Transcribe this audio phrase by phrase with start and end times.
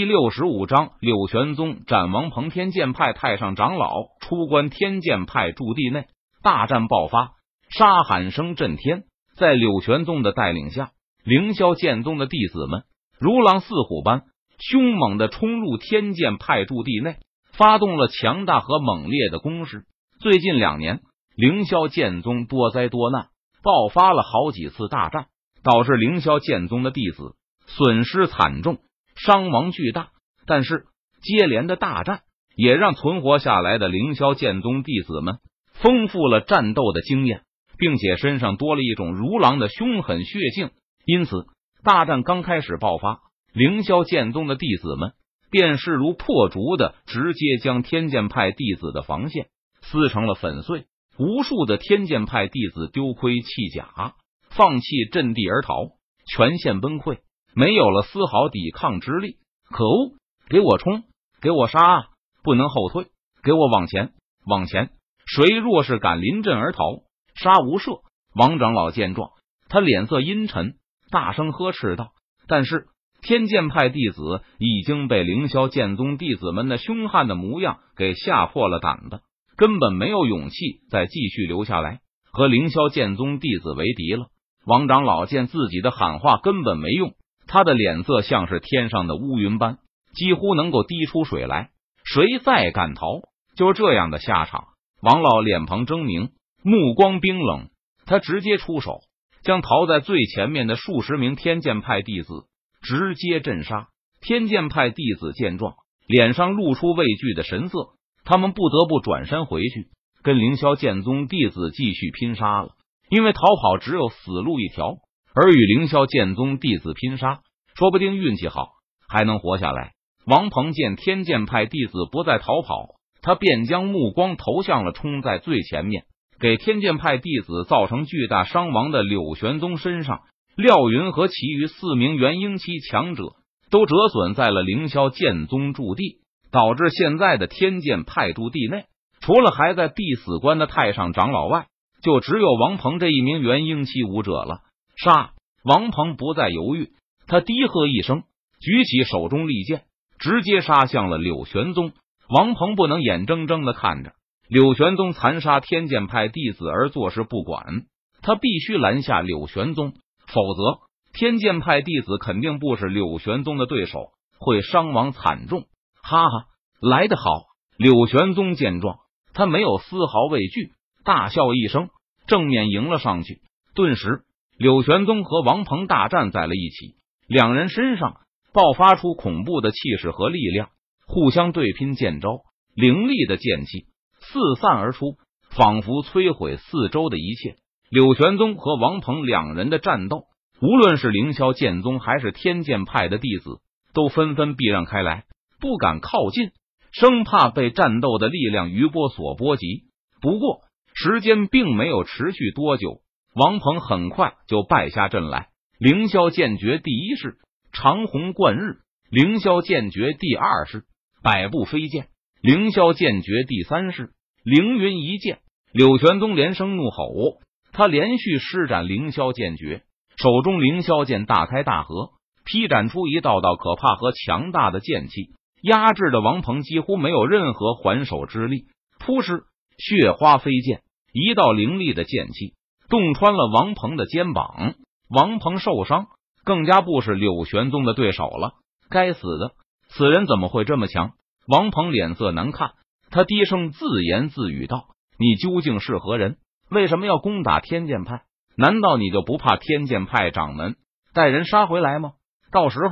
[0.00, 6.06] 第六十五章，柳玄宗斩王鹏，天剑派太上长老出关，天剑派驻地内
[6.42, 7.32] 大战爆发，
[7.68, 9.02] 杀喊声震天。
[9.36, 10.92] 在柳玄宗的带领下，
[11.22, 12.84] 凌霄剑宗的弟子们
[13.18, 14.22] 如狼似虎般
[14.58, 17.16] 凶猛的冲入天剑派驻地内，
[17.52, 19.82] 发动了强大和猛烈的攻势。
[20.18, 21.00] 最近两年，
[21.36, 23.26] 凌霄剑宗多灾多难，
[23.62, 25.26] 爆发了好几次大战，
[25.62, 27.34] 导致凌霄剑宗的弟子
[27.66, 28.78] 损失惨重。
[29.24, 30.10] 伤亡巨大，
[30.46, 30.86] 但是
[31.22, 32.22] 接连的大战
[32.56, 35.38] 也让存活下来的凌霄剑宗弟子们
[35.72, 37.42] 丰富了战斗的经验，
[37.76, 40.70] 并且身上多了一种如狼的凶狠血性。
[41.04, 41.46] 因此，
[41.82, 43.20] 大战刚开始爆发，
[43.52, 45.12] 凌霄剑宗的弟子们
[45.50, 49.48] 便势如破竹的直接将天剑派弟子的防线
[49.82, 50.84] 撕成了粉碎。
[51.18, 54.14] 无数的天剑派弟子丢盔弃甲，
[54.48, 55.90] 放弃阵地而逃，
[56.26, 57.18] 全线崩溃。
[57.54, 59.36] 没有了丝毫抵抗之力，
[59.70, 60.14] 可恶！
[60.48, 61.04] 给我冲，
[61.40, 62.08] 给我杀！
[62.42, 63.06] 不能后退，
[63.42, 64.12] 给我往前，
[64.46, 64.90] 往前！
[65.26, 67.02] 谁若是敢临阵而逃，
[67.34, 68.00] 杀无赦！
[68.34, 69.30] 王长老见状，
[69.68, 70.74] 他脸色阴沉，
[71.10, 72.12] 大声呵斥道
[72.48, 72.86] ：“但是
[73.22, 79.20] 天剑派弟子已经被凌霄剑宗弟子们的凶悍的模样给吓破了胆子，
[79.56, 82.00] 根本没有勇气再继续留下来
[82.32, 84.26] 和凌霄剑宗弟子为敌了。”
[84.66, 87.14] 王长老见自己的喊话根本没用。
[87.52, 89.78] 他的脸色像是天上的乌云般，
[90.14, 91.70] 几乎能够滴出水来。
[92.04, 93.22] 谁再敢逃，
[93.56, 94.68] 就这样的下场。
[95.02, 96.30] 王老脸庞狰狞，
[96.62, 97.70] 目光冰冷，
[98.06, 99.00] 他直接出手，
[99.42, 102.44] 将逃在最前面的数十名天剑派弟子
[102.82, 103.88] 直接镇杀。
[104.20, 105.74] 天剑派弟子见状，
[106.06, 109.88] 脸上露出畏惧的神色，他们不得不转身回去，
[110.22, 112.76] 跟凌霄剑宗弟子继续拼杀了。
[113.08, 114.98] 因为逃跑只有死路一条。
[115.34, 117.40] 而与凌霄剑宗弟子拼杀，
[117.74, 118.70] 说不定运气好
[119.08, 119.92] 还能活下来。
[120.26, 126.04] 王鹏见天剑派弟子不再逃跑，他便将目光投向了冲在最前面，
[126.40, 130.20] 给天剑派弟子造成巨大伤亡的柳玄宗身上。
[130.56, 133.34] 廖云和其余四名元婴期强者
[133.70, 136.18] 都折损在了凌霄剑宗驻地，
[136.50, 138.84] 导致现在的天剑派驻地内，
[139.20, 141.66] 除了还在必死关的太上长老外，
[142.02, 144.60] 就只有王鹏这一名元婴期武者了。
[145.02, 145.32] 杀！
[145.64, 146.92] 王鹏不再犹豫，
[147.26, 148.24] 他低喝一声，
[148.60, 149.84] 举起手中利剑，
[150.18, 151.92] 直接杀向了柳玄宗。
[152.28, 154.12] 王鹏不能眼睁睁的看着
[154.46, 157.86] 柳玄宗残杀天剑派弟子而坐视不管，
[158.20, 159.94] 他必须拦下柳玄宗，
[160.26, 160.80] 否则
[161.14, 165.64] 天剑派弟子肯定不是柳玄宗的对手，会伤亡惨重。
[166.02, 166.44] 哈哈，
[166.80, 167.44] 来得好！
[167.78, 168.98] 柳玄宗见状，
[169.32, 170.72] 他没有丝毫畏惧，
[171.04, 171.88] 大笑一声，
[172.26, 173.40] 正面迎了上去，
[173.74, 174.24] 顿时。
[174.60, 176.94] 柳玄宗和王鹏大战在了一起，
[177.26, 178.20] 两人身上
[178.52, 180.68] 爆发出恐怖的气势和力量，
[181.06, 182.42] 互相对拼剑招，
[182.74, 183.86] 凌厉的剑气
[184.20, 185.14] 四散而出，
[185.48, 187.56] 仿佛摧毁四周的一切。
[187.88, 190.24] 柳玄宗和王鹏两人的战斗，
[190.60, 193.62] 无论是凌霄剑宗还是天剑派的弟子，
[193.94, 195.24] 都纷纷避让开来，
[195.58, 196.50] 不敢靠近，
[196.92, 199.84] 生怕被战斗的力量余波所波及。
[200.20, 200.60] 不过，
[200.92, 203.00] 时间并没有持续多久。
[203.34, 205.48] 王鹏很快就败下阵来。
[205.78, 207.36] 凌霄剑诀第一式
[207.72, 208.80] 长虹贯日，
[209.10, 210.84] 凌霄剑诀第二式
[211.22, 212.08] 百步飞剑，
[212.42, 214.10] 凌霄剑诀第三式
[214.44, 215.38] 凌云一剑。
[215.72, 217.38] 柳玄宗连声怒吼，
[217.72, 219.84] 他连续施展凌霄剑诀，
[220.16, 222.10] 手中凌霄剑大开大合，
[222.44, 225.30] 劈斩出一道道可怕和强大的剑气，
[225.62, 228.64] 压制的王鹏几乎没有任何还手之力。
[228.98, 229.44] 扑哧，
[229.78, 230.82] 血花飞溅，
[231.12, 232.54] 一道凌厉的剑气。
[232.90, 234.74] 洞穿了王鹏的肩膀，
[235.08, 236.08] 王鹏受伤，
[236.44, 238.52] 更加不是柳玄宗的对手了。
[238.90, 239.52] 该死的，
[239.88, 241.12] 此人怎么会这么强？
[241.46, 242.72] 王鹏脸色难看，
[243.10, 246.38] 他低声自言自语道：“你究竟是何人？
[246.68, 248.22] 为什么要攻打天剑派？
[248.56, 250.74] 难道你就不怕天剑派掌门
[251.14, 252.12] 带人杀回来吗？
[252.52, 252.88] 到时候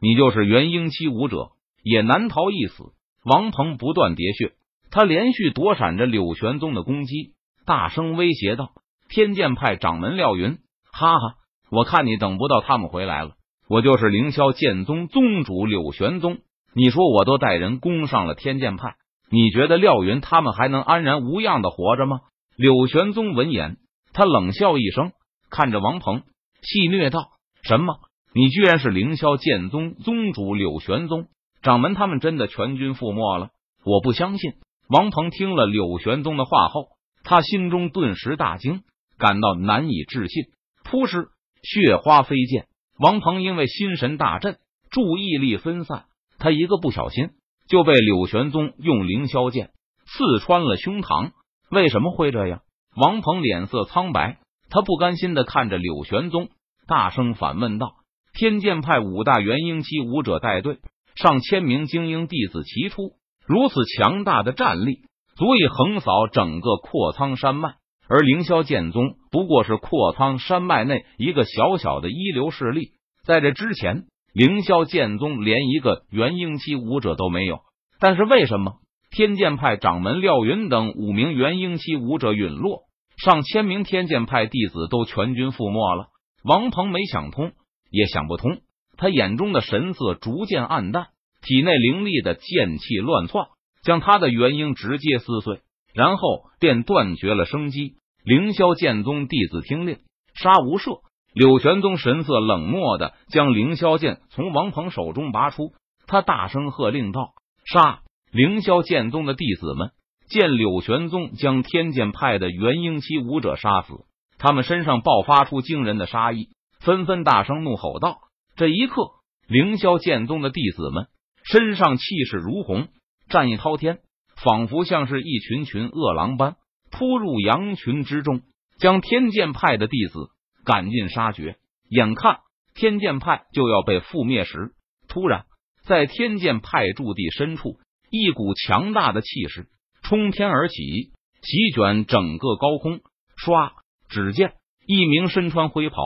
[0.00, 2.92] 你就是元婴期武者，也难逃一死。”
[3.24, 4.54] 王鹏不断喋血，
[4.90, 7.34] 他连续躲闪着柳玄宗的攻击，
[7.66, 8.70] 大声威胁道。
[9.08, 10.58] 天剑派掌门廖云，
[10.92, 11.34] 哈哈，
[11.70, 13.32] 我看你等不到他们回来了。
[13.68, 16.38] 我就是凌霄剑宗宗主柳玄宗，
[16.74, 18.96] 你说我都带人攻上了天剑派，
[19.30, 22.20] 你觉得廖云他们还能安然无恙的活着吗？
[22.56, 23.76] 柳玄宗闻言，
[24.12, 25.12] 他冷笑一声，
[25.50, 26.22] 看着王鹏，
[26.62, 27.30] 戏谑道
[27.62, 27.94] ：“什么？
[28.34, 31.28] 你居然是凌霄剑宗宗主柳玄宗？
[31.62, 33.50] 掌门他们真的全军覆没了？
[33.84, 34.52] 我不相信！”
[34.88, 36.88] 王鹏听了柳玄宗的话后，
[37.22, 38.82] 他心中顿时大惊。
[39.18, 40.44] 感到难以置信，
[40.84, 41.28] 扑哧，
[41.62, 42.66] 血花飞溅。
[42.98, 44.58] 王鹏因为心神大震，
[44.90, 46.06] 注意力分散，
[46.38, 47.30] 他一个不小心
[47.68, 49.70] 就被柳玄宗用凌霄剑
[50.06, 51.32] 刺穿了胸膛。
[51.70, 52.62] 为什么会这样？
[52.96, 54.38] 王鹏脸色苍白，
[54.70, 56.48] 他不甘心的看着柳玄宗，
[56.86, 57.96] 大声反问道
[58.34, 60.78] ：“天剑派五大元婴期武者带队，
[61.14, 63.12] 上千名精英弟子齐出，
[63.46, 65.02] 如此强大的战力，
[65.36, 67.74] 足以横扫整个阔苍山脉。
[68.08, 72.92] 而凌霄剑宗不过是阔苍山脉内一个小小的一流势力，
[73.24, 77.60] 在这之前，凌霄剑宗连一个元婴期武者都没有。
[78.00, 78.74] 但是为什么？”
[79.10, 82.82] 天剑派掌门廖云等五名元婴期武者陨落，
[83.16, 86.08] 上千名天剑派弟子都全军覆没了。
[86.44, 87.52] 王鹏没想通，
[87.90, 88.58] 也想不通。
[88.98, 91.06] 他眼中的神色逐渐暗淡，
[91.42, 93.46] 体内凌厉的剑气乱窜，
[93.82, 95.60] 将他的元婴直接撕碎，
[95.94, 97.94] 然后便断绝了生机。
[98.24, 99.98] 凌霄剑宗弟子听令，
[100.34, 101.00] 杀无赦！
[101.34, 105.72] 柳玄宗神色冷漠的将凌霄剑从王鹏手中拔出，
[106.06, 107.30] 他大声喝令道
[107.64, 108.00] ：“杀！”
[108.32, 109.92] 凌霄剑宗的弟子们
[110.28, 113.94] 见柳玄宗将天剑派的元婴期武者杀死，
[114.38, 116.48] 他们身上爆发出惊人的杀意，
[116.80, 118.18] 纷纷大声怒吼道
[118.56, 119.10] ：“这一刻，
[119.46, 121.06] 凌霄剑宗的弟子们
[121.44, 122.88] 身上气势如虹，
[123.30, 124.00] 战意滔天，
[124.42, 126.56] 仿佛像是一群群饿狼般
[126.90, 128.42] 扑入羊群之中，
[128.78, 130.30] 将天剑派的弟子
[130.64, 131.56] 赶尽杀绝。
[131.88, 132.40] 眼看
[132.74, 134.72] 天剑派就要被覆灭时，
[135.08, 135.46] 突然
[135.84, 137.78] 在天剑派驻地深处。
[138.10, 139.66] 一股强大的气势
[140.02, 141.12] 冲天而起，
[141.42, 143.00] 席卷整个高空。
[143.36, 143.72] 唰！
[144.08, 144.54] 只见
[144.86, 145.96] 一名身穿灰袍、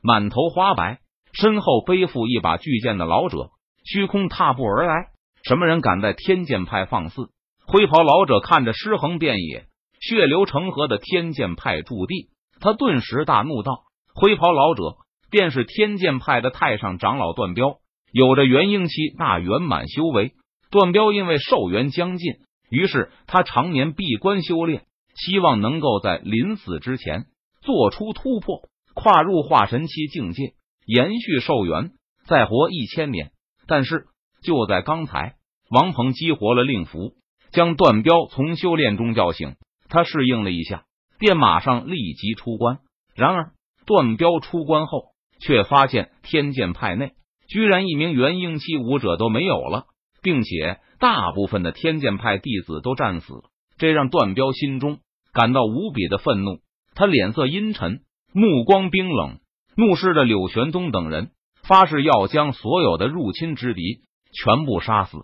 [0.00, 1.00] 满头花白、
[1.32, 3.50] 身后背负一把巨剑的老者
[3.84, 5.08] 虚空踏步而来。
[5.42, 7.30] 什么人敢在天剑派放肆？
[7.70, 9.66] 灰袍老者看着尸横遍野、
[10.00, 12.30] 血流成河的天剑派驻地，
[12.60, 13.82] 他顿时大怒道
[14.16, 14.96] ：“灰袍老者
[15.30, 17.80] 便是天剑派的太上长老段彪，
[18.10, 20.32] 有着元婴期大圆满修为。”
[20.72, 22.36] 段彪因为寿元将近，
[22.70, 27.26] 于是他常年闭关修炼，希望能够在临死之前
[27.60, 28.62] 做出突破，
[28.94, 30.54] 跨入化神期境界，
[30.86, 31.90] 延续寿元，
[32.26, 33.30] 再活一千年。
[33.66, 34.06] 但是
[34.42, 35.34] 就在刚才，
[35.70, 37.12] 王鹏激活了令符，
[37.52, 39.56] 将段彪从修炼中叫醒。
[39.88, 40.84] 他适应了一下，
[41.18, 42.78] 便马上立即出关。
[43.14, 43.52] 然而
[43.86, 47.12] 段彪出关后，却发现天剑派内
[47.48, 49.86] 居然一名元婴期武者都没有了。
[50.20, 53.44] 并且大部分的天剑派弟子都战死，
[53.78, 54.98] 这让段彪心中
[55.32, 56.58] 感到无比的愤怒。
[56.94, 58.00] 他脸色阴沉，
[58.32, 59.38] 目光冰冷，
[59.76, 61.30] 怒视着柳玄宗等人，
[61.62, 64.00] 发誓要将所有的入侵之敌
[64.32, 65.18] 全部杀死。